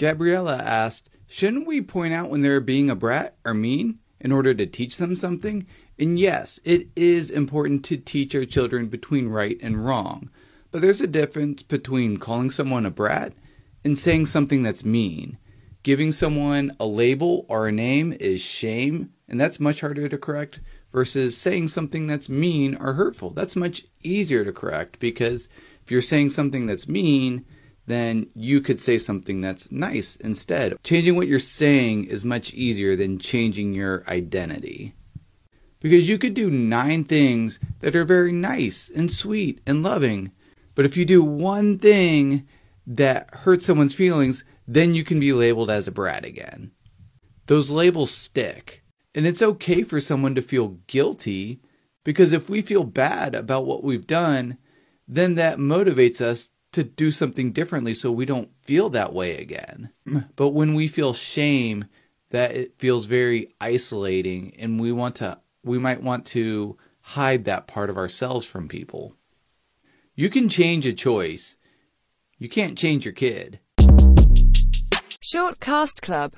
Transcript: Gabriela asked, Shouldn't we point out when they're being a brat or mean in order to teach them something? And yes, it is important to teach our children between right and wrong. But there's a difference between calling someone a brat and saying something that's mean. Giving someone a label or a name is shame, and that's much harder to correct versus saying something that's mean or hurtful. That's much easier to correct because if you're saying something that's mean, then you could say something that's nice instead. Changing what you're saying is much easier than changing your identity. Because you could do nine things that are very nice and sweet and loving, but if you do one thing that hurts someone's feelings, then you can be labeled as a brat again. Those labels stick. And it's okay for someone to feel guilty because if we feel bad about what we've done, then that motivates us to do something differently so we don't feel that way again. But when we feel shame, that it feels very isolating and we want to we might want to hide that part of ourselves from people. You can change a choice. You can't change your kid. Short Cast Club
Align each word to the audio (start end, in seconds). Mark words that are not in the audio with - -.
Gabriela 0.00 0.56
asked, 0.56 1.10
Shouldn't 1.26 1.66
we 1.66 1.82
point 1.82 2.14
out 2.14 2.30
when 2.30 2.40
they're 2.40 2.62
being 2.62 2.88
a 2.88 2.96
brat 2.96 3.36
or 3.44 3.52
mean 3.52 3.98
in 4.18 4.32
order 4.32 4.54
to 4.54 4.64
teach 4.64 4.96
them 4.96 5.14
something? 5.14 5.66
And 5.98 6.18
yes, 6.18 6.58
it 6.64 6.88
is 6.96 7.30
important 7.30 7.84
to 7.84 7.98
teach 7.98 8.34
our 8.34 8.46
children 8.46 8.86
between 8.86 9.28
right 9.28 9.58
and 9.60 9.84
wrong. 9.84 10.30
But 10.70 10.80
there's 10.80 11.02
a 11.02 11.06
difference 11.06 11.62
between 11.62 12.16
calling 12.16 12.50
someone 12.50 12.86
a 12.86 12.90
brat 12.90 13.34
and 13.84 13.98
saying 13.98 14.24
something 14.24 14.62
that's 14.62 14.86
mean. 14.86 15.36
Giving 15.82 16.12
someone 16.12 16.74
a 16.80 16.86
label 16.86 17.44
or 17.46 17.68
a 17.68 17.72
name 17.72 18.16
is 18.18 18.40
shame, 18.40 19.12
and 19.28 19.38
that's 19.38 19.60
much 19.60 19.82
harder 19.82 20.08
to 20.08 20.16
correct 20.16 20.60
versus 20.92 21.36
saying 21.36 21.68
something 21.68 22.06
that's 22.06 22.30
mean 22.30 22.74
or 22.76 22.94
hurtful. 22.94 23.28
That's 23.28 23.54
much 23.54 23.84
easier 24.02 24.46
to 24.46 24.52
correct 24.52 24.98
because 24.98 25.50
if 25.84 25.90
you're 25.90 26.00
saying 26.00 26.30
something 26.30 26.64
that's 26.64 26.88
mean, 26.88 27.44
then 27.86 28.28
you 28.34 28.60
could 28.60 28.80
say 28.80 28.98
something 28.98 29.40
that's 29.40 29.72
nice 29.72 30.16
instead. 30.16 30.82
Changing 30.82 31.16
what 31.16 31.28
you're 31.28 31.38
saying 31.38 32.04
is 32.04 32.24
much 32.24 32.54
easier 32.54 32.96
than 32.96 33.18
changing 33.18 33.74
your 33.74 34.04
identity. 34.08 34.94
Because 35.80 36.08
you 36.08 36.18
could 36.18 36.34
do 36.34 36.50
nine 36.50 37.04
things 37.04 37.58
that 37.80 37.96
are 37.96 38.04
very 38.04 38.32
nice 38.32 38.90
and 38.94 39.10
sweet 39.10 39.60
and 39.66 39.82
loving, 39.82 40.30
but 40.74 40.84
if 40.84 40.96
you 40.96 41.04
do 41.04 41.22
one 41.22 41.78
thing 41.78 42.46
that 42.86 43.34
hurts 43.34 43.66
someone's 43.66 43.94
feelings, 43.94 44.44
then 44.66 44.94
you 44.94 45.04
can 45.04 45.18
be 45.18 45.32
labeled 45.32 45.70
as 45.70 45.88
a 45.88 45.92
brat 45.92 46.24
again. 46.24 46.70
Those 47.46 47.70
labels 47.70 48.10
stick. 48.10 48.84
And 49.14 49.26
it's 49.26 49.42
okay 49.42 49.82
for 49.82 50.00
someone 50.00 50.36
to 50.36 50.42
feel 50.42 50.78
guilty 50.86 51.60
because 52.04 52.32
if 52.32 52.48
we 52.48 52.62
feel 52.62 52.84
bad 52.84 53.34
about 53.34 53.66
what 53.66 53.82
we've 53.82 54.06
done, 54.06 54.56
then 55.08 55.34
that 55.34 55.58
motivates 55.58 56.20
us 56.20 56.50
to 56.72 56.84
do 56.84 57.10
something 57.10 57.52
differently 57.52 57.94
so 57.94 58.12
we 58.12 58.24
don't 58.24 58.50
feel 58.62 58.90
that 58.90 59.12
way 59.12 59.36
again. 59.36 59.92
But 60.36 60.50
when 60.50 60.74
we 60.74 60.88
feel 60.88 61.14
shame, 61.14 61.86
that 62.30 62.52
it 62.52 62.78
feels 62.78 63.06
very 63.06 63.54
isolating 63.60 64.54
and 64.58 64.80
we 64.80 64.92
want 64.92 65.16
to 65.16 65.40
we 65.62 65.78
might 65.78 66.02
want 66.02 66.24
to 66.26 66.78
hide 67.00 67.44
that 67.44 67.66
part 67.66 67.90
of 67.90 67.98
ourselves 67.98 68.46
from 68.46 68.68
people. 68.68 69.14
You 70.14 70.30
can 70.30 70.48
change 70.48 70.86
a 70.86 70.92
choice. 70.92 71.56
You 72.38 72.48
can't 72.48 72.78
change 72.78 73.04
your 73.04 73.12
kid. 73.12 73.60
Short 75.22 75.60
Cast 75.60 76.02
Club 76.02 76.28